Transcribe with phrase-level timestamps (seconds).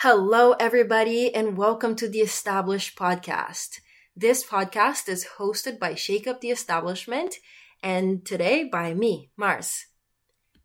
[0.00, 3.80] Hello, everybody, and welcome to the Established Podcast.
[4.14, 7.36] This podcast is hosted by Shake Up the Establishment
[7.82, 9.86] and today by me, Mars.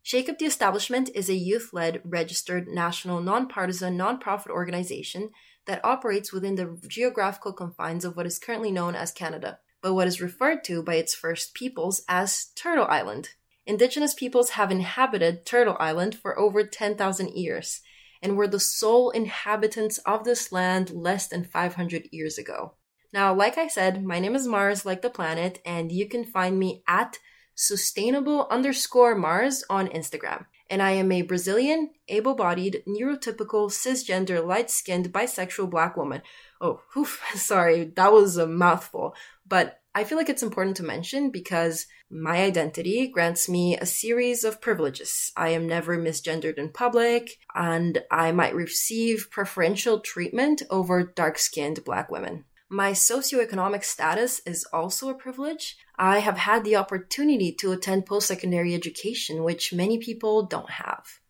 [0.02, 5.30] Shake Up the Establishment is a youth led, registered, national, nonpartisan, nonprofit organization
[5.64, 10.06] that operates within the geographical confines of what is currently known as Canada, but what
[10.06, 13.30] is referred to by its first peoples as Turtle Island.
[13.64, 17.80] Indigenous peoples have inhabited Turtle Island for over 10,000 years
[18.22, 22.74] and were the sole inhabitants of this land less than 500 years ago.
[23.12, 26.58] Now, like I said, my name is Mars, like the planet, and you can find
[26.58, 27.18] me at
[27.54, 30.46] sustainable underscore Mars on Instagram.
[30.70, 36.22] And I am a Brazilian, able bodied, neurotypical, cisgender, light skinned, bisexual black woman.
[36.60, 39.14] Oh, oof, sorry, that was a mouthful.
[39.46, 44.44] But I feel like it's important to mention because my identity grants me a series
[44.44, 45.32] of privileges.
[45.34, 51.84] I am never misgendered in public, and I might receive preferential treatment over dark skinned
[51.84, 52.44] black women.
[52.68, 55.76] My socioeconomic status is also a privilege.
[55.98, 61.21] I have had the opportunity to attend post secondary education, which many people don't have.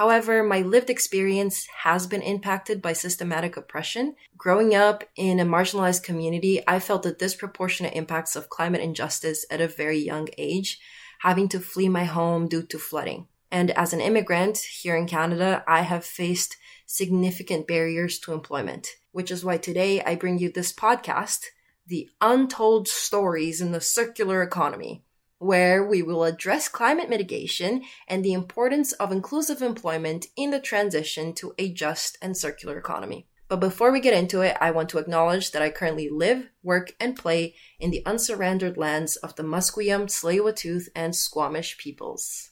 [0.00, 4.16] However, my lived experience has been impacted by systematic oppression.
[4.34, 9.60] Growing up in a marginalized community, I felt the disproportionate impacts of climate injustice at
[9.60, 10.80] a very young age,
[11.18, 13.28] having to flee my home due to flooding.
[13.50, 19.30] And as an immigrant here in Canada, I have faced significant barriers to employment, which
[19.30, 21.44] is why today I bring you this podcast,
[21.86, 25.04] The Untold Stories in the Circular Economy
[25.40, 31.32] where we will address climate mitigation and the importance of inclusive employment in the transition
[31.32, 33.26] to a just and circular economy.
[33.48, 36.94] But before we get into it, I want to acknowledge that I currently live, work,
[37.00, 42.50] and play in the unsurrendered lands of the Musqueam, Tsleil-Waututh, and Squamish peoples.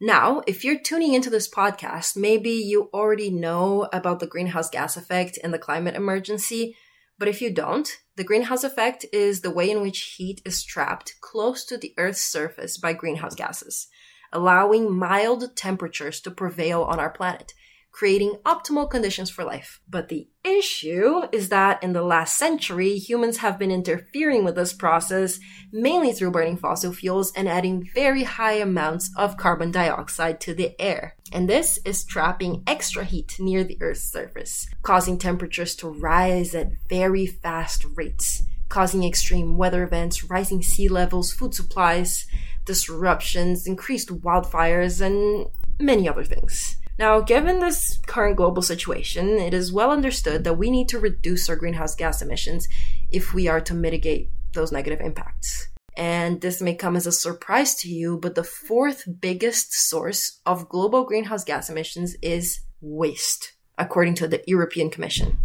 [0.00, 4.96] Now, if you're tuning into this podcast, maybe you already know about the greenhouse gas
[4.96, 6.74] effect and the climate emergency,
[7.18, 11.14] but if you don't, the greenhouse effect is the way in which heat is trapped
[11.20, 13.88] close to the Earth's surface by greenhouse gases,
[14.32, 17.54] allowing mild temperatures to prevail on our planet
[17.92, 19.80] creating optimal conditions for life.
[19.88, 24.72] But the issue is that in the last century, humans have been interfering with this
[24.72, 25.38] process
[25.70, 30.74] mainly through burning fossil fuels and adding very high amounts of carbon dioxide to the
[30.80, 31.16] air.
[31.32, 36.72] And this is trapping extra heat near the Earth's surface, causing temperatures to rise at
[36.88, 42.26] very fast rates, causing extreme weather events, rising sea levels, food supplies,
[42.64, 45.46] disruptions, increased wildfires, and
[45.78, 46.76] many other things.
[47.02, 51.48] Now, given this current global situation, it is well understood that we need to reduce
[51.48, 52.68] our greenhouse gas emissions
[53.10, 55.66] if we are to mitigate those negative impacts.
[55.96, 60.68] And this may come as a surprise to you, but the fourth biggest source of
[60.68, 65.38] global greenhouse gas emissions is waste, according to the European Commission.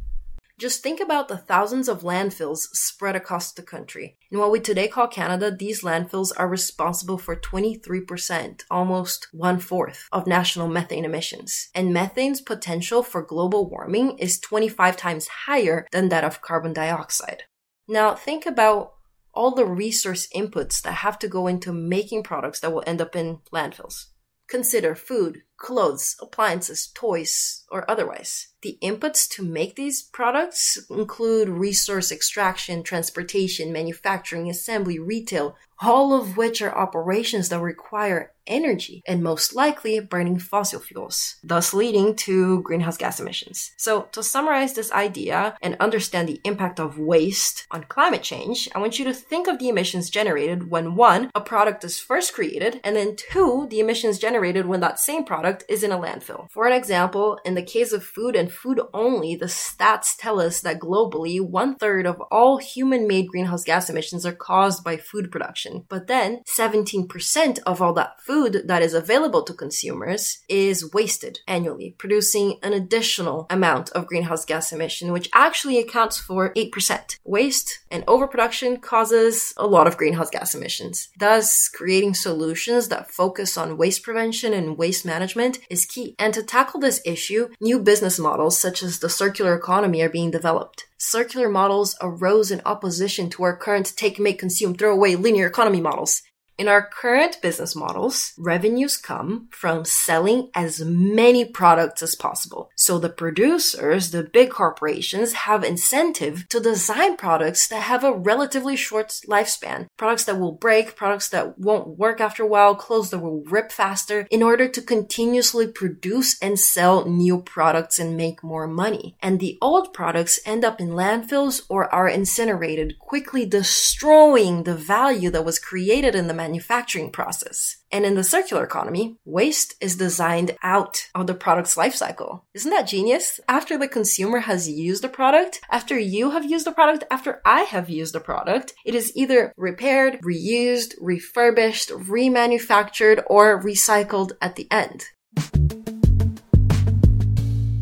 [0.59, 4.17] Just think about the thousands of landfills spread across the country.
[4.31, 10.07] In what we today call Canada, these landfills are responsible for 23%, almost one fourth,
[10.11, 11.69] of national methane emissions.
[11.75, 17.43] And methane's potential for global warming is 25 times higher than that of carbon dioxide.
[17.87, 18.93] Now, think about
[19.35, 23.15] all the resource inputs that have to go into making products that will end up
[23.15, 24.07] in landfills.
[24.47, 28.47] Consider food, clothes, appliances, toys, or otherwise.
[28.61, 36.37] The inputs to make these products include resource extraction, transportation, manufacturing, assembly, retail, all of
[36.37, 42.61] which are operations that require energy and most likely burning fossil fuels, thus leading to
[42.61, 43.71] greenhouse gas emissions.
[43.77, 48.79] So, to summarize this idea and understand the impact of waste on climate change, I
[48.79, 52.79] want you to think of the emissions generated when one, a product is first created,
[52.83, 56.49] and then two, the emissions generated when that same product is in a landfill.
[56.49, 60.61] For an example, in the case of food and food only, the stats tell us
[60.61, 65.31] that globally, one third of all human made greenhouse gas emissions are caused by food
[65.31, 65.66] production.
[65.89, 71.39] But then, 17% of all that food food that is available to consumers is wasted
[71.47, 77.17] annually, producing an additional amount of greenhouse gas emission, which actually accounts for 8%.
[77.23, 81.09] Waste and overproduction causes a lot of greenhouse gas emissions.
[81.17, 86.15] Thus, creating solutions that focus on waste prevention and waste management is key.
[86.19, 90.31] And to tackle this issue, new business models such as the circular economy are being
[90.31, 95.47] developed circular models arose in opposition to our current take, make, consume, throw away linear
[95.47, 96.23] economy models.
[96.57, 102.71] In our current business models, revenues come from selling as many products as possible.
[102.75, 108.75] So the producers, the big corporations have incentive to design products that have a relatively
[108.75, 109.85] short lifespan.
[109.97, 113.71] Products that will break, products that won't work after a while, clothes that will rip
[113.71, 119.15] faster in order to continuously produce and sell new products and make more money.
[119.21, 125.29] And the old products end up in landfills or are incinerated, quickly destroying the value
[125.29, 127.77] that was created in the manufacturing process.
[127.91, 132.45] And in the circular economy, waste is designed out of the product's life cycle.
[132.53, 133.41] Isn't that genius?
[133.49, 137.63] After the consumer has used the product, after you have used the product, after I
[137.63, 144.67] have used the product, it is either repaired, reused, refurbished, remanufactured, or recycled at the
[144.71, 145.03] end.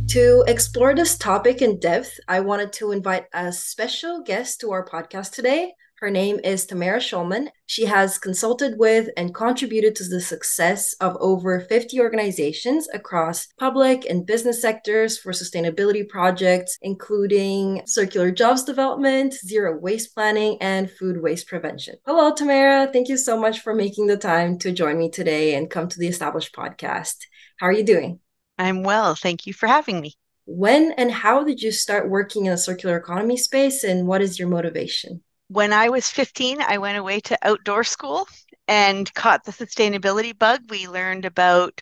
[0.09, 4.87] To explore this topic in depth, I wanted to invite a special guest to our
[4.87, 5.73] podcast today.
[5.99, 7.47] Her name is Tamara Shulman.
[7.67, 14.05] She has consulted with and contributed to the success of over 50 organizations across public
[14.09, 21.21] and business sectors for sustainability projects, including circular jobs development, zero waste planning, and food
[21.21, 21.95] waste prevention.
[22.05, 22.89] Hello, Tamara.
[22.91, 25.97] Thank you so much for making the time to join me today and come to
[25.97, 27.15] the Established podcast.
[27.57, 28.19] How are you doing?
[28.57, 29.15] I'm well.
[29.15, 30.15] Thank you for having me.
[30.43, 34.37] When and how did you start working in the circular economy space, and what is
[34.37, 35.23] your motivation?
[35.47, 38.27] When I was 15, I went away to outdoor school
[38.67, 40.69] and caught the sustainability bug.
[40.69, 41.81] We learned about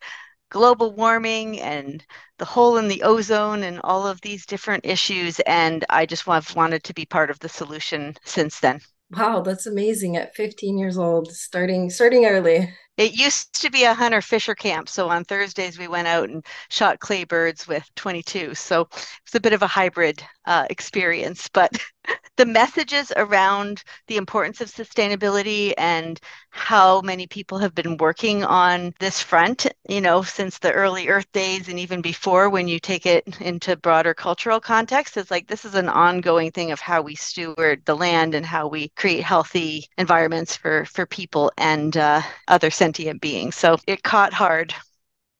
[0.50, 2.06] global warming and
[2.38, 5.39] the hole in the ozone and all of these different issues.
[5.42, 8.81] And I just have wanted to be part of the solution since then.
[9.12, 12.74] Wow, that's amazing at 15 years old, starting starting early.
[12.98, 14.88] It used to be a hunter fisher camp.
[14.88, 18.54] So on Thursdays, we went out and shot clay birds with 22.
[18.54, 18.88] So
[19.25, 21.50] it's a bit of a hybrid uh, experience.
[21.51, 21.75] But
[22.38, 26.19] the messages around the importance of sustainability and
[26.50, 31.31] how many people have been working on this front, you know, since the early Earth
[31.31, 35.66] days and even before when you take it into broader cultural context, it's like this
[35.66, 39.88] is an ongoing thing of how we steward the land and how we create healthy
[39.98, 43.56] environments for, for people and uh, other sentient beings.
[43.56, 44.74] So it caught hard.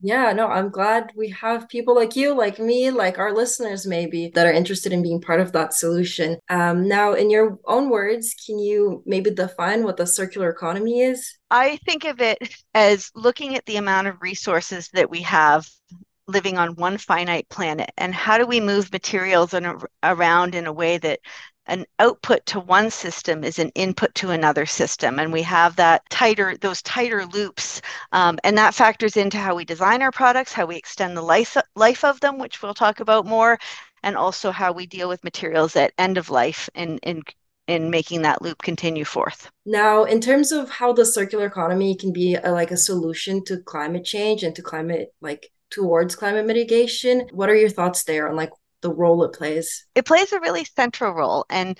[0.06, 4.32] Yeah, no, I'm glad we have people like you, like me, like our listeners, maybe,
[4.34, 6.38] that are interested in being part of that solution.
[6.50, 11.38] Um, now, in your own words, can you maybe define what the circular economy is?
[11.50, 12.38] I think of it
[12.74, 15.70] as looking at the amount of resources that we have
[16.28, 20.74] living on one finite planet and how do we move materials in, around in a
[20.74, 21.20] way that
[21.68, 25.20] an output to one system is an input to another system.
[25.20, 27.82] And we have that tighter those tighter loops
[28.12, 31.56] um, and that factors into how we design our products how we extend the life,
[31.76, 33.58] life of them which we'll talk about more
[34.04, 37.24] and also how we deal with materials at end of life and in,
[37.68, 39.50] in making that loop continue forth.
[39.66, 43.58] Now in terms of how the circular economy can be a, like a solution to
[43.60, 48.36] climate change and to climate like towards climate mitigation what are your thoughts there on
[48.36, 48.52] like
[48.84, 49.88] the role it plays?
[49.96, 51.46] It plays a really central role.
[51.50, 51.80] And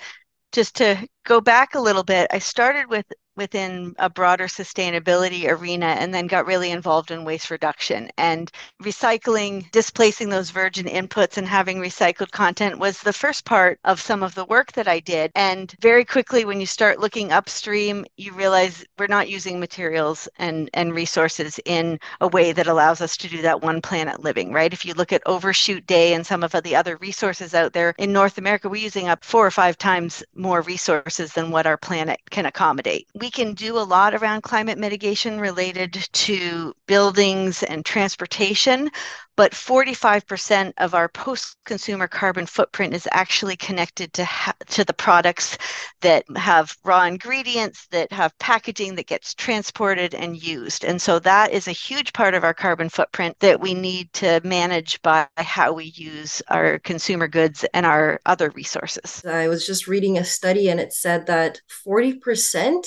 [0.50, 3.06] just to go back a little bit, I started with
[3.36, 8.10] within a broader sustainability arena and then got really involved in waste reduction.
[8.16, 8.50] And
[8.82, 14.22] recycling displacing those virgin inputs and having recycled content was the first part of some
[14.22, 15.32] of the work that I did.
[15.34, 20.70] And very quickly when you start looking upstream you realize we're not using materials and
[20.74, 24.72] and resources in a way that allows us to do that one planet living right?
[24.72, 28.12] If you look at overshoot day and some of the other resources out there in
[28.12, 32.20] North America we're using up four or five times more resources than what our planet
[32.30, 38.90] can accommodate can do a lot around climate mitigation related to buildings and transportation,
[39.36, 45.58] but 45% of our post-consumer carbon footprint is actually connected to ha- to the products
[46.00, 50.84] that have raw ingredients, that have packaging that gets transported and used.
[50.84, 54.40] And so that is a huge part of our carbon footprint that we need to
[54.44, 59.24] manage by how we use our consumer goods and our other resources.
[59.24, 62.84] I was just reading a study and it said that 40%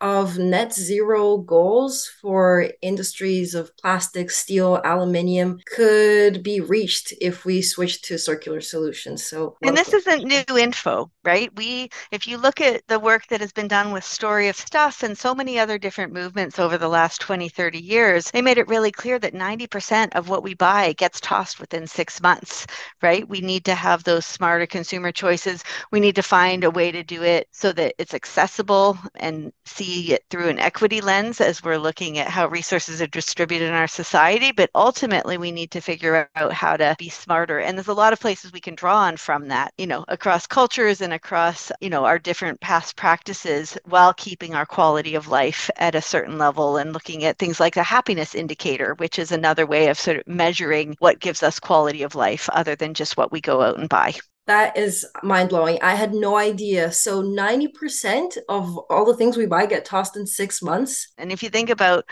[0.00, 7.60] of net zero goals for industries of plastic, steel, aluminium could be reached if we
[7.62, 9.24] switch to circular solutions.
[9.24, 11.50] So, and this isn't new info, right?
[11.56, 15.02] We, if you look at the work that has been done with Story of Stuff
[15.02, 18.68] and so many other different movements over the last 20, 30 years, they made it
[18.68, 22.66] really clear that 90% of what we buy gets tossed within six months,
[23.02, 23.28] right?
[23.28, 25.64] We need to have those smarter consumer choices.
[25.90, 29.87] We need to find a way to do it so that it's accessible and see
[29.88, 33.74] see it through an equity lens as we're looking at how resources are distributed in
[33.74, 34.52] our society.
[34.52, 37.58] But ultimately, we need to figure out how to be smarter.
[37.60, 40.46] And there's a lot of places we can draw on from that, you know, across
[40.46, 45.70] cultures and across, you know, our different past practices while keeping our quality of life
[45.76, 49.66] at a certain level and looking at things like a happiness indicator, which is another
[49.66, 53.32] way of sort of measuring what gives us quality of life other than just what
[53.32, 54.12] we go out and buy.
[54.48, 55.78] That is mind blowing.
[55.82, 56.90] I had no idea.
[56.90, 61.12] So 90% of all the things we buy get tossed in six months.
[61.18, 62.06] And if you think about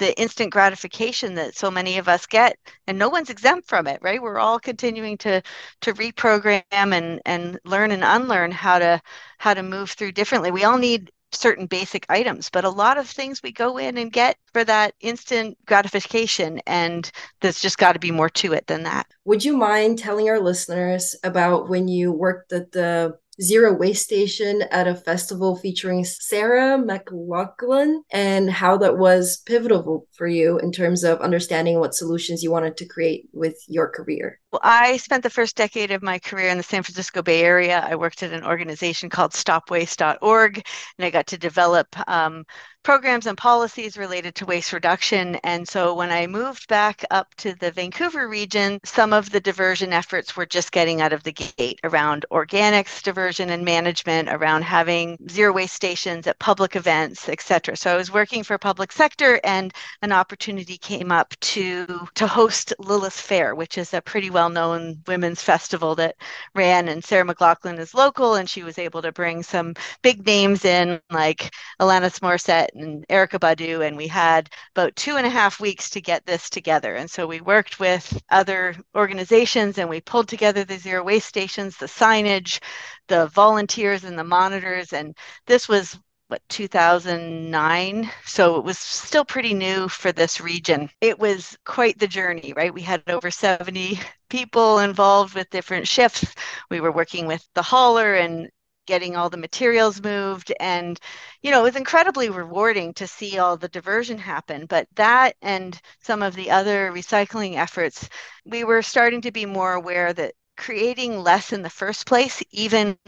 [0.00, 2.56] the instant gratification that so many of us get
[2.88, 5.42] and no one's exempt from it right we're all continuing to
[5.80, 9.00] to reprogram and and learn and unlearn how to
[9.38, 13.08] how to move through differently we all need certain basic items, but a lot of
[13.08, 16.60] things we go in and get for that instant gratification.
[16.66, 19.06] And there's just got to be more to it than that.
[19.24, 24.62] Would you mind telling our listeners about when you worked at the Zero Waste Station
[24.72, 31.04] at a festival featuring Sarah McLachlan and how that was pivotal for you in terms
[31.04, 34.40] of understanding what solutions you wanted to create with your career?
[34.50, 37.84] Well, I spent the first decade of my career in the San Francisco Bay Area.
[37.86, 42.46] I worked at an organization called StopWaste.org, and I got to develop um,
[42.82, 45.34] programs and policies related to waste reduction.
[45.44, 49.92] And so when I moved back up to the Vancouver region, some of the diversion
[49.92, 55.18] efforts were just getting out of the gate around organics diversion and management, around having
[55.28, 57.76] zero waste stations at public events, et cetera.
[57.76, 62.72] So I was working for public sector, and an opportunity came up to to host
[62.78, 66.14] Lilith Fair, which is a pretty well-known women's festival that
[66.54, 70.64] ran and Sarah McLachlan is local and she was able to bring some big names
[70.64, 75.58] in like Alanis Morissette and Erykah Badu and we had about two and a half
[75.58, 76.94] weeks to get this together.
[76.94, 81.76] And so we worked with other organizations and we pulled together the zero waste stations
[81.76, 82.60] the signage
[83.08, 85.16] the volunteers and the monitors and
[85.46, 90.88] this was what 2009 so it was still pretty new for this region.
[91.00, 92.72] It was quite the journey right?
[92.72, 93.98] We had over 70
[94.30, 96.34] people involved with different shifts.
[96.70, 98.50] We were working with the hauler and
[98.86, 100.52] getting all the materials moved.
[100.60, 100.98] And
[101.42, 104.66] you know it was incredibly rewarding to see all the diversion happen.
[104.66, 108.08] But that and some of the other recycling efforts
[108.44, 112.98] we were starting to be more aware that creating less in the first place even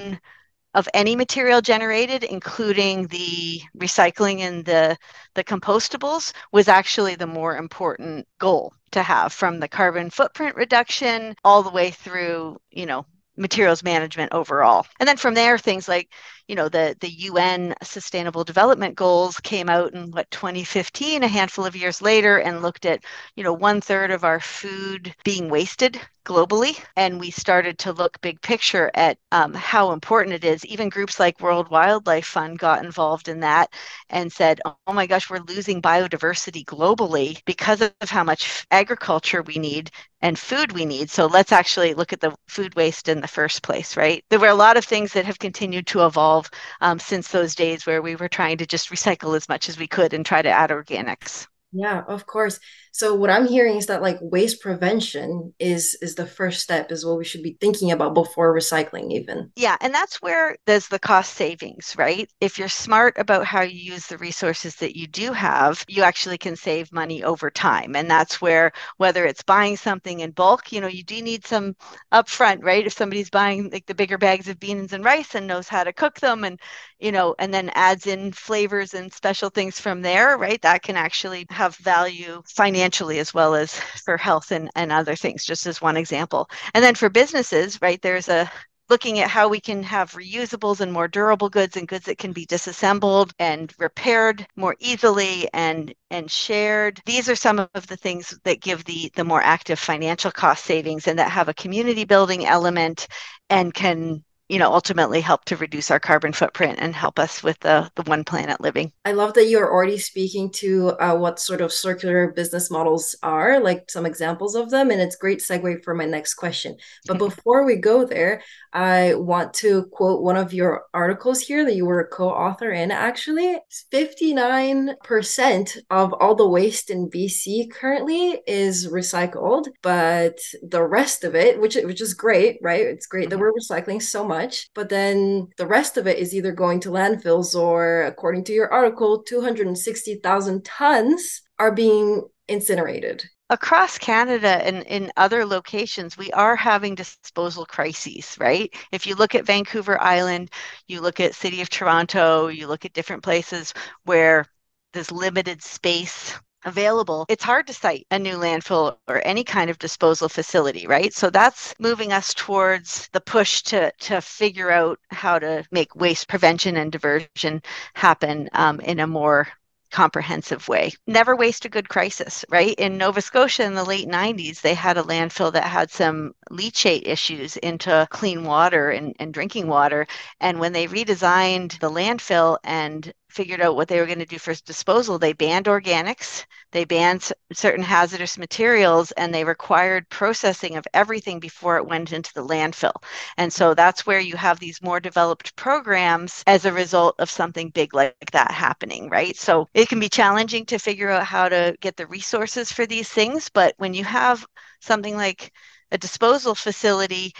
[0.74, 4.96] of any material generated, including the recycling and the,
[5.34, 11.34] the compostables, was actually the more important goal to have from the carbon footprint reduction
[11.44, 13.04] all the way through, you know,
[13.36, 14.86] materials management overall.
[14.98, 16.12] And then from there, things like,
[16.50, 21.64] you know, the, the UN Sustainable Development Goals came out in what 2015, a handful
[21.64, 23.04] of years later, and looked at,
[23.36, 26.78] you know, one third of our food being wasted globally.
[26.96, 30.64] And we started to look big picture at um, how important it is.
[30.66, 33.72] Even groups like World Wildlife Fund got involved in that
[34.08, 39.56] and said, oh my gosh, we're losing biodiversity globally because of how much agriculture we
[39.56, 39.90] need
[40.22, 41.10] and food we need.
[41.10, 44.24] So let's actually look at the food waste in the first place, right?
[44.28, 46.39] There were a lot of things that have continued to evolve
[46.80, 49.86] um, since those days where we were trying to just recycle as much as we
[49.86, 51.46] could and try to add organics.
[51.72, 52.58] Yeah, of course.
[52.92, 57.04] So what I'm hearing is that like waste prevention is is the first step is
[57.04, 59.52] what we should be thinking about before recycling even.
[59.56, 62.28] Yeah, and that's where there's the cost savings, right?
[62.40, 66.38] If you're smart about how you use the resources that you do have, you actually
[66.38, 67.94] can save money over time.
[67.94, 71.74] And that's where whether it's buying something in bulk, you know, you do need some
[72.12, 72.86] upfront, right?
[72.86, 75.92] If somebody's buying like the bigger bags of beans and rice and knows how to
[75.92, 76.58] cook them and
[76.98, 80.60] you know, and then adds in flavors and special things from there, right?
[80.62, 85.44] That can actually have value financially as well as for health and, and other things,
[85.44, 86.48] just as one example.
[86.74, 88.50] And then for businesses, right, there's a
[88.90, 92.32] looking at how we can have reusables and more durable goods and goods that can
[92.32, 98.36] be disassembled and repaired more easily and and shared these are some of the things
[98.42, 102.44] that give the the more active financial cost savings and that have a community building
[102.44, 103.06] element
[103.48, 107.58] and can you know ultimately help to reduce our carbon footprint and help us with
[107.60, 108.92] the, the one planet living.
[109.04, 113.60] I love that you're already speaking to uh, what sort of circular business models are
[113.60, 116.76] like some examples of them and it's great segue for my next question.
[117.06, 118.42] But before we go there
[118.72, 122.90] i want to quote one of your articles here that you were a co-author in
[122.90, 123.58] actually.
[123.92, 131.60] 59% of all the waste in bc currently is recycled but the rest of it
[131.60, 132.80] which, which is great right?
[132.80, 133.42] It's great that mm-hmm.
[133.42, 136.90] we're recycling so much much, but then the rest of it is either going to
[136.90, 143.24] landfills or, according to your article, 260,000 tons are being incinerated.
[143.50, 148.72] across Canada and in other locations, we are having disposal crises, right?
[148.92, 150.50] If you look at Vancouver Island,
[150.86, 154.46] you look at City of Toronto, you look at different places where
[154.92, 159.78] there's limited space available, it's hard to site a new landfill or any kind of
[159.78, 161.12] disposal facility, right?
[161.14, 166.28] So that's moving us towards the push to to figure out how to make waste
[166.28, 167.62] prevention and diversion
[167.94, 169.48] happen um, in a more
[169.90, 170.92] comprehensive way.
[171.06, 172.74] Never waste a good crisis, right?
[172.78, 177.06] In Nova Scotia in the late 90s, they had a landfill that had some leachate
[177.06, 180.06] issues into clean water and, and drinking water.
[180.40, 184.38] And when they redesigned the landfill and figured out what they were going to do
[184.38, 190.86] for disposal, they banned organics, they banned certain hazardous materials, and they required processing of
[190.94, 192.94] everything before it went into the landfill.
[193.36, 197.70] And so that's where you have these more developed programs as a result of something
[197.70, 199.36] big like that happening, right?
[199.36, 203.08] So it can be challenging to figure out how to get the resources for these
[203.08, 204.46] things, but when you have
[204.80, 205.52] something like
[205.92, 207.32] a disposal facility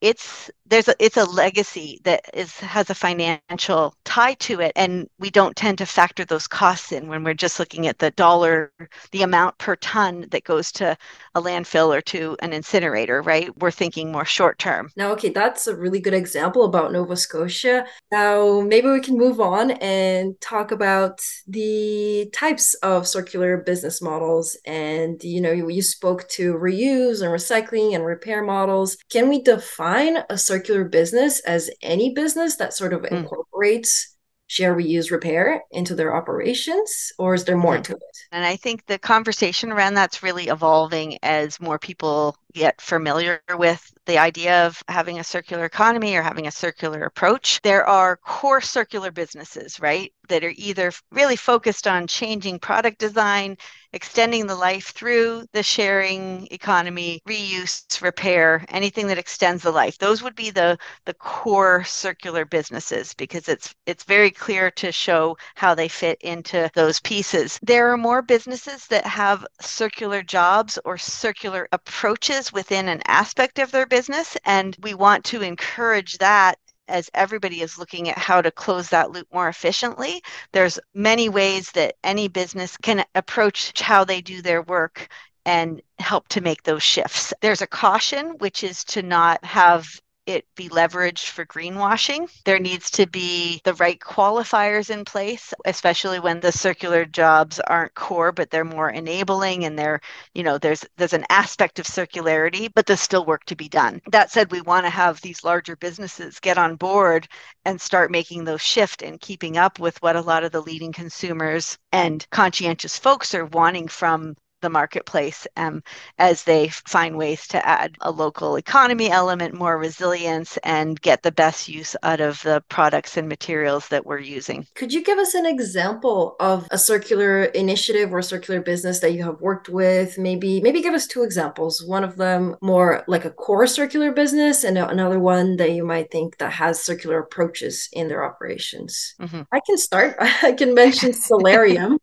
[0.00, 5.08] it's there's a it's a legacy that is has a financial tie to it and
[5.18, 8.72] we don't tend to factor those costs in when we're just looking at the dollar
[9.12, 10.96] the amount per ton that goes to
[11.34, 13.56] a landfill or to an incinerator right?
[13.58, 17.86] We're thinking more short term now okay that's a really good example about nova scotia.
[18.12, 24.56] Now maybe we can move on and talk about the types of circular business models
[24.64, 28.96] and you know you, you spoke to reuse and recycling and repair models.
[29.10, 29.87] Can we define
[30.28, 33.10] a circular business as any business that sort of mm.
[33.10, 34.14] incorporates
[34.48, 38.84] share reuse repair into their operations or is there more to it and i think
[38.86, 44.82] the conversation around that's really evolving as more people get familiar with the idea of
[44.88, 47.60] having a circular economy or having a circular approach.
[47.62, 53.56] There are core circular businesses, right, that are either really focused on changing product design,
[53.92, 59.98] extending the life through the sharing economy, reuse, repair, anything that extends the life.
[59.98, 65.36] Those would be the the core circular businesses because it's it's very clear to show
[65.54, 67.58] how they fit into those pieces.
[67.62, 73.70] There are more businesses that have circular jobs or circular approaches within an aspect of
[73.70, 76.56] their business and we want to encourage that
[76.88, 81.70] as everybody is looking at how to close that loop more efficiently, there's many ways
[81.72, 85.08] that any business can approach how they do their work
[85.44, 87.34] and help to make those shifts.
[87.40, 92.30] There's a caution, which is to not have it be leveraged for greenwashing.
[92.44, 97.94] There needs to be the right qualifiers in place, especially when the circular jobs aren't
[97.94, 100.02] core, but they're more enabling and they're,
[100.34, 104.02] you know, there's there's an aspect of circularity, but there's still work to be done.
[104.10, 107.26] That said, we want to have these larger businesses get on board
[107.64, 110.92] and start making those shift and keeping up with what a lot of the leading
[110.92, 115.82] consumers and conscientious folks are wanting from the marketplace um,
[116.18, 121.32] as they find ways to add a local economy element, more resilience, and get the
[121.32, 124.66] best use out of the products and materials that we're using.
[124.74, 129.24] Could you give us an example of a circular initiative or circular business that you
[129.24, 130.18] have worked with?
[130.18, 131.84] Maybe maybe give us two examples.
[131.84, 136.10] One of them more like a core circular business, and another one that you might
[136.10, 139.14] think that has circular approaches in their operations.
[139.20, 139.42] Mm-hmm.
[139.52, 140.16] I can start.
[140.20, 141.97] I can mention Solarium.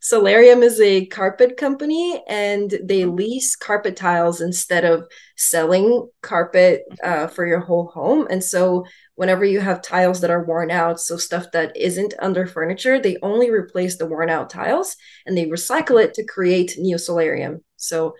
[0.00, 3.16] Solarium is a carpet company and they mm-hmm.
[3.16, 5.04] lease carpet tiles instead of
[5.36, 8.26] selling carpet uh, for your whole home.
[8.28, 12.46] And so, whenever you have tiles that are worn out, so stuff that isn't under
[12.46, 14.94] furniture, they only replace the worn out tiles
[15.24, 17.64] and they recycle it to create new solarium.
[17.76, 18.14] So,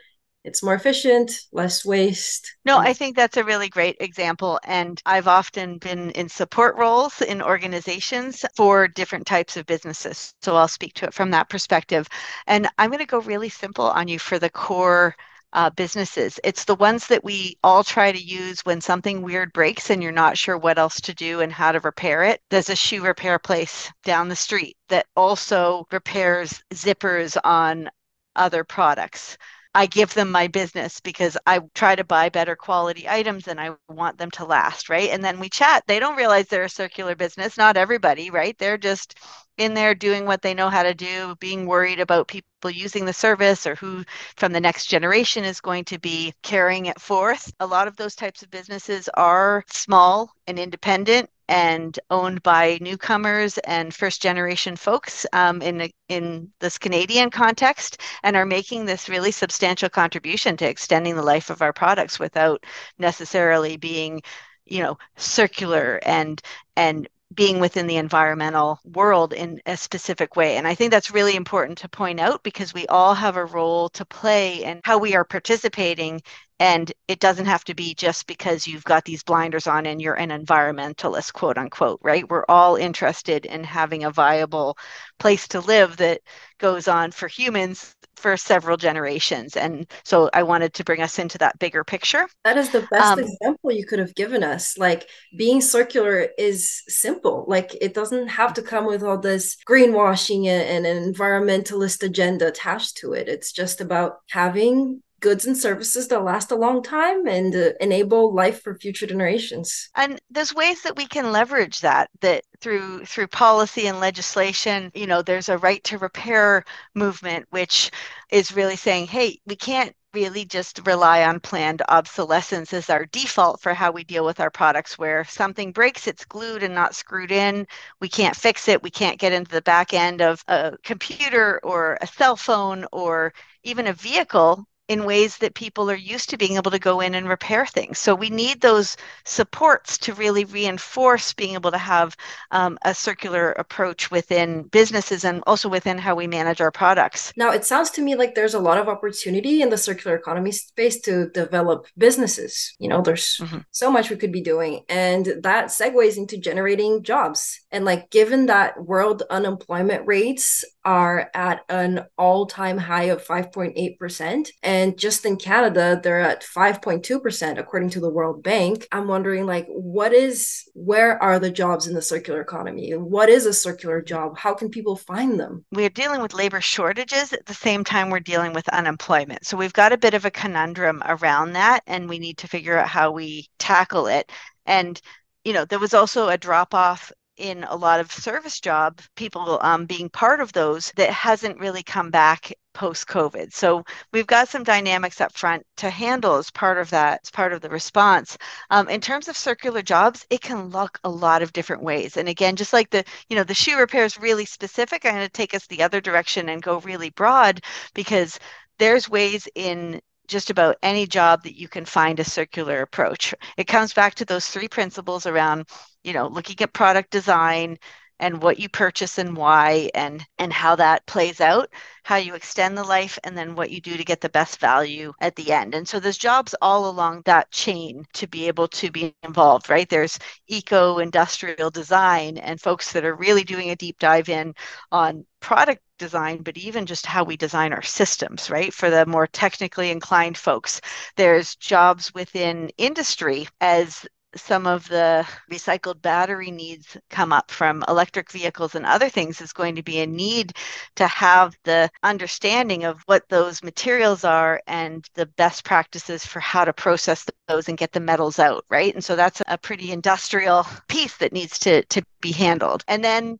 [0.45, 2.55] it's more efficient, less waste.
[2.67, 4.61] No, I think that's a really great example.
[4.65, 10.35] And I've often been in support roles in organizations for different types of businesses.
[10.43, 12.07] So I'll speak to it from that perspective.
[12.47, 15.17] And I'm going to go really simple on you for the core.
[15.57, 16.41] Uh, businesses.
[16.43, 20.11] It's the ones that we all try to use when something weird breaks and you're
[20.11, 22.41] not sure what else to do and how to repair it.
[22.51, 27.89] There's a shoe repair place down the street that also repairs zippers on
[28.35, 29.39] other products.
[29.75, 33.73] I give them my business because I try to buy better quality items and I
[33.89, 35.11] want them to last, right?
[35.11, 35.85] And then we chat.
[35.89, 37.59] They don't realize they're a circular business.
[37.59, 38.59] Not everybody, right?
[38.59, 39.19] They're just
[39.59, 43.13] in there doing what they know how to do, being worried about people using the
[43.13, 44.05] service or who
[44.37, 47.53] from the next generation is going to be carrying it forth.
[47.61, 53.59] A lot of those types of businesses are small and independent and owned by newcomers
[53.59, 59.31] and first generation folks um, in in this Canadian context and are making this really
[59.31, 62.65] substantial contribution to extending the life of our products without
[62.99, 64.23] necessarily being
[64.65, 66.41] you know circular and
[66.77, 70.57] and being within the environmental world in a specific way.
[70.57, 73.89] And I think that's really important to point out because we all have a role
[73.91, 76.23] to play and how we are participating
[76.61, 80.15] and it doesn't have to be just because you've got these blinders on and you're
[80.15, 82.29] an environmentalist, quote unquote, right?
[82.29, 84.79] We're all interested in having a viable
[85.19, 86.21] place to live that
[86.59, 89.57] goes on for humans for several generations.
[89.57, 92.27] And so I wanted to bring us into that bigger picture.
[92.45, 94.79] That is the best um, example you could have given us.
[94.79, 97.45] Like being circular is simple.
[97.49, 102.97] Like it doesn't have to come with all this greenwashing and an environmentalist agenda attached
[102.99, 103.29] to it.
[103.29, 108.35] It's just about having goods and services that last a long time and uh, enable
[108.35, 109.89] life for future generations.
[109.97, 115.07] And there's ways that we can leverage that that through through policy and legislation you
[115.07, 117.91] know there's a right to repair movement which
[118.31, 123.61] is really saying hey we can't really just rely on planned obsolescence as our default
[123.61, 126.95] for how we deal with our products where if something breaks it's glued and not
[126.95, 127.67] screwed in.
[128.01, 128.83] We can't fix it.
[128.83, 133.33] We can't get into the back end of a computer or a cell phone or
[133.65, 137.15] even a vehicle in ways that people are used to being able to go in
[137.15, 137.99] and repair things.
[137.99, 142.17] So we need those supports to really reinforce being able to have
[142.51, 147.33] um, a circular approach within businesses and also within how we manage our products.
[147.37, 150.53] Now, it sounds to me like there's a lot of opportunity in the circular economy
[150.53, 152.75] space to develop businesses.
[152.79, 153.59] You know, there's mm-hmm.
[153.71, 157.61] so much we could be doing, and that segues into generating jobs.
[157.71, 164.99] And like, given that world unemployment rates are at an all-time high of 5.8% and
[164.99, 168.87] just in canada they're at 5.2% according to the world bank.
[168.93, 172.93] I'm wondering like what is where are the jobs in the circular economy?
[172.93, 174.37] What is a circular job?
[174.37, 175.65] How can people find them?
[175.73, 179.47] We're dealing with labor shortages at the same time we're dealing with unemployment.
[179.47, 182.79] So we've got a bit of a conundrum around that and we need to figure
[182.79, 184.31] out how we tackle it.
[184.67, 185.01] And
[185.45, 189.59] you know, there was also a drop off in a lot of service job people
[189.63, 193.53] um, being part of those that hasn't really come back post COVID.
[193.53, 197.53] So we've got some dynamics up front to handle as part of that, as part
[197.53, 198.37] of the response.
[198.71, 202.17] Um, in terms of circular jobs, it can look a lot of different ways.
[202.17, 205.27] And again, just like the, you know, the shoe repair is really specific, I'm going
[205.27, 207.63] to take us the other direction and go really broad
[207.95, 208.39] because
[208.79, 213.35] there's ways in just about any job that you can find a circular approach.
[213.57, 215.69] It comes back to those three principles around,
[216.05, 217.79] you know, looking at product design
[218.21, 221.69] and what you purchase and why and and how that plays out,
[222.05, 225.13] how you extend the life and then what you do to get the best value
[225.21, 225.75] at the end.
[225.75, 229.89] And so there's jobs all along that chain to be able to be involved, right?
[229.89, 234.55] There's eco industrial design and folks that are really doing a deep dive in
[234.93, 238.73] on product design, but even just how we design our systems, right?
[238.73, 240.81] For the more technically inclined folks,
[241.17, 244.07] there's jobs within industry as
[244.37, 249.53] some of the recycled battery needs come up from electric vehicles and other things is
[249.53, 250.53] going to be a need
[250.97, 256.65] to have the understanding of what those materials are and the best practices for how
[256.65, 258.95] to process those and get the metals out right?
[258.95, 262.85] And so that's a pretty industrial piece that needs to to be handled.
[262.89, 263.39] And then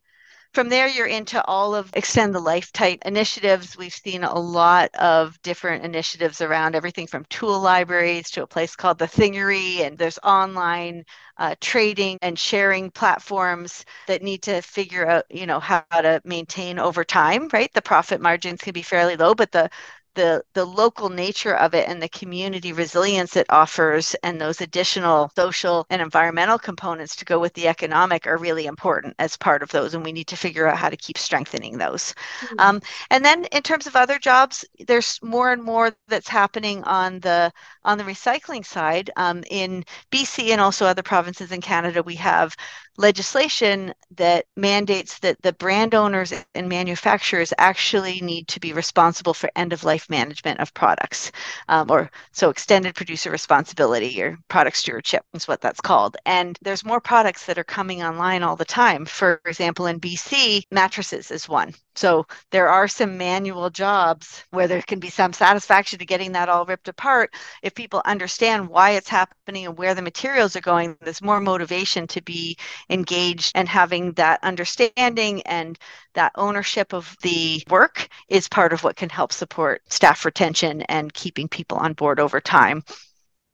[0.55, 3.77] from there you're into all of extend the life type initiatives.
[3.77, 8.77] We've seen a lot of different initiatives around everything from tool libraries to a place
[8.77, 11.05] called the thingery and there's online
[11.39, 16.79] uh, trading and sharing platforms that need to figure out you know how to maintain
[16.79, 17.73] over time right?
[17.75, 19.71] The profit margins can be fairly low but the
[20.15, 25.31] the the local nature of it and the community resilience it offers and those additional
[25.37, 29.71] social and environmental components to go with the economic are really important as part of
[29.71, 32.61] those and we need to figure out how to keep strengthening those mm-hmm.
[32.61, 37.21] um, and then in terms of other jobs there's more and more that's happening on
[37.21, 37.53] the
[37.85, 42.57] on the recycling side um, in bc and also other provinces in canada we have
[42.97, 49.51] legislation that mandates that the brand owners and manufacturers actually need to be responsible for
[49.57, 51.33] end of life management of products
[51.69, 56.17] um, or so extended producer responsibility or product stewardship is what that's called.
[56.27, 59.05] And there's more products that are coming online all the time.
[59.07, 64.83] For example in bc mattresses is one so there are some manual jobs where there
[64.83, 69.09] can be some satisfaction to getting that all ripped apart if people understand why it's
[69.09, 72.57] happening and where the materials are going there's more motivation to be
[72.91, 75.79] engaged and having that understanding and
[76.15, 81.13] that ownership of the work is part of what can help support staff retention and
[81.15, 82.83] keeping people on board over time.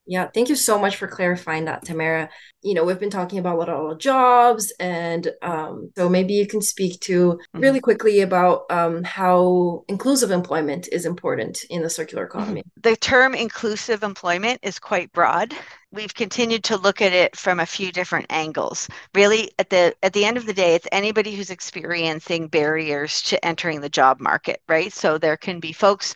[0.06, 2.30] Yeah, thank you so much for clarifying that, Tamara.
[2.62, 6.46] You know, we've been talking about a lot of jobs, and um, so maybe you
[6.46, 7.60] can speak to mm-hmm.
[7.60, 12.38] really quickly about um, how inclusive employment is important in the circular mm-hmm.
[12.38, 12.62] economy.
[12.82, 15.54] The term inclusive employment is quite broad
[15.92, 20.12] we've continued to look at it from a few different angles really at the at
[20.12, 24.62] the end of the day it's anybody who's experiencing barriers to entering the job market
[24.68, 26.14] right so there can be folks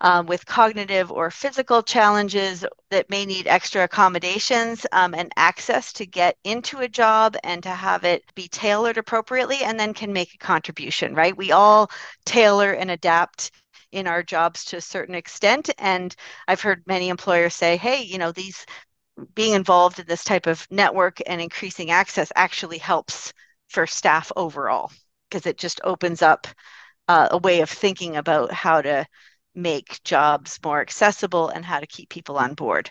[0.00, 6.06] um, with cognitive or physical challenges that may need extra accommodations um, and access to
[6.06, 10.34] get into a job and to have it be tailored appropriately and then can make
[10.34, 11.36] a contribution right?
[11.36, 11.90] We all
[12.24, 13.50] tailor and adapt
[13.92, 15.70] in our jobs to a certain extent.
[15.78, 16.14] And
[16.48, 18.64] i've heard many employers say hey you know these
[19.34, 23.32] being involved in this type of network and increasing access actually helps
[23.68, 24.90] for staff overall
[25.28, 26.46] because it just opens up
[27.08, 29.06] uh, a way of thinking about how to
[29.54, 32.90] make jobs more accessible and how to keep people on board.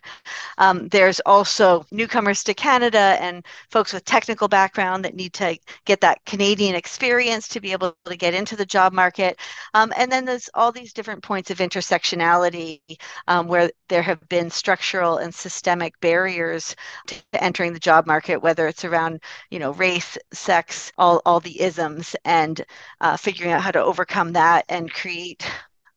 [0.57, 6.01] Um, there's also newcomers to Canada and folks with technical background that need to get
[6.01, 9.39] that Canadian experience to be able to get into the job market.
[9.73, 12.81] Um, and then there's all these different points of intersectionality
[13.27, 16.75] um, where there have been structural and systemic barriers
[17.07, 21.61] to entering the job market, whether it's around you know race, sex, all, all the
[21.61, 22.65] isms, and
[23.01, 25.45] uh, figuring out how to overcome that and create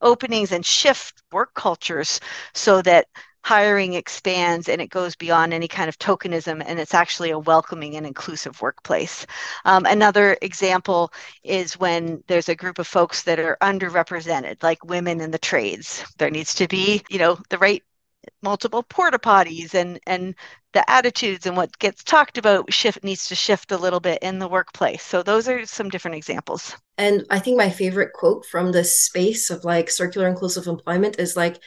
[0.05, 2.21] openings and shift work cultures
[2.53, 3.07] so that
[3.45, 7.95] hiring expands and it goes beyond any kind of tokenism and it's actually a welcoming
[7.97, 9.27] and inclusive workplace.
[9.67, 11.13] Um, another example
[11.43, 16.05] is when there's a group of folks that are underrepresented, like women in the trades.
[16.17, 17.83] There needs to be, you know, the right
[18.43, 20.35] multiple porta potties and and
[20.73, 24.39] the attitudes and what gets talked about shift needs to shift a little bit in
[24.39, 25.03] the workplace.
[25.03, 26.77] So those are some different examples.
[26.99, 31.37] And i think my favorite quote from this space of like circular inclusive employment is
[31.37, 31.59] like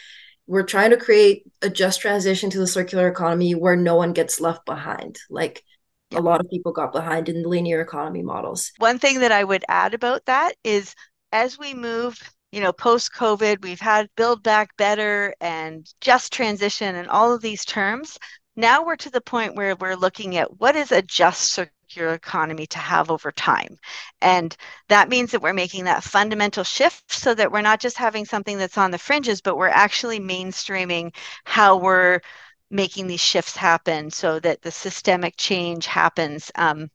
[0.47, 4.39] we're trying to create a just transition to the circular economy where no one gets
[4.39, 5.19] left behind.
[5.29, 5.63] Like
[6.11, 6.19] yeah.
[6.19, 8.71] a lot of people got behind in the linear economy models.
[8.77, 10.95] One thing that i would add about that is
[11.31, 12.17] as we move
[12.57, 17.39] you know, post COVID, we've had build back better and just transition and all of
[17.39, 18.17] these terms.
[18.55, 22.65] Now we're to the point where we're looking at what is a just circular economy
[22.65, 23.77] to have over time.
[24.23, 24.57] And
[24.89, 28.57] that means that we're making that fundamental shift so that we're not just having something
[28.57, 31.13] that's on the fringes, but we're actually mainstreaming
[31.45, 32.21] how we're
[32.71, 36.89] making these shifts happen so that the systemic change happens um,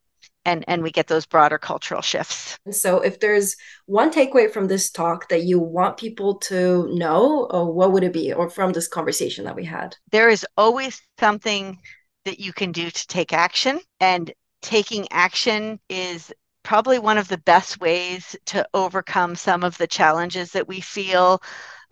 [0.44, 2.59] and and we get those broader cultural shifts.
[2.70, 7.72] So if there's one takeaway from this talk that you want people to know or
[7.72, 9.96] what would it be or from this conversation that we had?
[10.11, 11.78] There is always something
[12.24, 17.38] that you can do to take action and taking action is probably one of the
[17.38, 21.42] best ways to overcome some of the challenges that we feel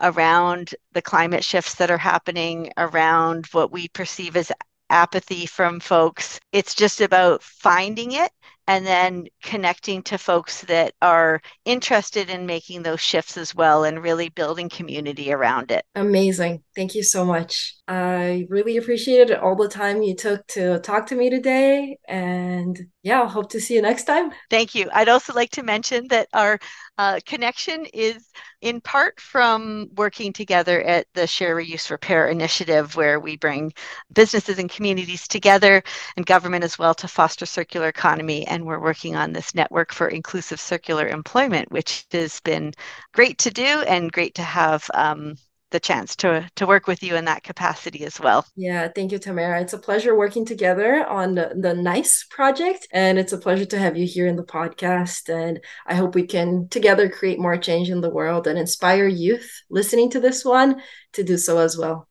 [0.01, 4.51] around the climate shifts that are happening around what we perceive as
[4.91, 6.39] apathy from folks.
[6.53, 8.31] It's just about finding it
[8.67, 14.01] and then connecting to folks that are interested in making those shifts as well and
[14.01, 15.85] really building community around it.
[15.97, 16.63] Amazing.
[16.77, 17.75] Thank you so much.
[17.89, 21.99] I really appreciated all the time you took to talk to me today.
[22.07, 24.31] And yeah, hope to see you next time.
[24.51, 24.91] Thank you.
[24.93, 26.59] I'd also like to mention that our
[26.99, 28.29] uh, connection is
[28.61, 33.73] in part from working together at the Share Reuse Repair initiative, where we bring
[34.13, 35.83] businesses and communities together
[36.19, 38.47] and government as well to foster circular economy.
[38.47, 42.75] And we're working on this network for inclusive circular employment, which has been
[43.15, 45.37] great to do and great to have um,
[45.71, 48.45] the chance to to work with you in that capacity as well.
[48.57, 49.61] Yeah, thank you, Tamara.
[49.61, 53.79] It's a pleasure working together on the, the NICE project, and it's a pleasure to
[53.79, 55.29] have you here in the podcast.
[55.29, 59.51] And I hope we can together create more change in the world and inspire youth
[59.71, 62.09] listening to this one to do so as well.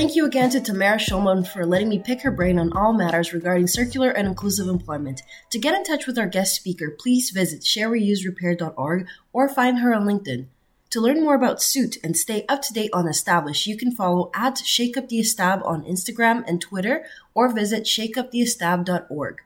[0.00, 3.34] Thank you again to Tamara Shulman for letting me pick her brain on all matters
[3.34, 5.20] regarding circular and inclusive employment.
[5.50, 10.06] To get in touch with our guest speaker, please visit sharereuserepair.org or find her on
[10.06, 10.46] LinkedIn.
[10.88, 14.30] To learn more about Suit and stay up to date on Establish, you can follow
[14.34, 19.36] at ShakeUpTheEstab on Instagram and Twitter or visit shakeuptheestab.org.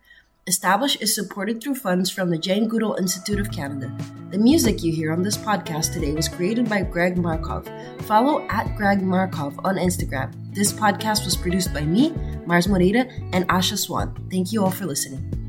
[0.47, 3.91] Establish is supported through funds from the Jane Goodall Institute of Canada.
[4.31, 7.67] The music you hear on this podcast today was created by Greg Markov.
[8.03, 10.35] Follow at Greg Markov on Instagram.
[10.55, 12.13] This podcast was produced by me,
[12.45, 14.15] Mars Moreira, and Asha Swan.
[14.31, 15.44] Thank you all for listening.